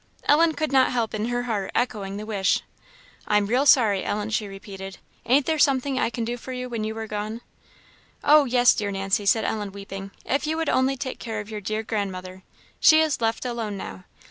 [0.23, 2.63] Ellen could not help in her heart echoing the wish.
[3.27, 4.97] "I'm real sorry, Ellen," she repeated.
[5.27, 7.41] "Ain't there something I can do for you when you are gone?"
[8.23, 11.61] "Oh, yes, dear Nancy," said Ellen, weeping "if you would only take care of your
[11.61, 12.41] dear grandmother.
[12.79, 14.05] She is left alone now.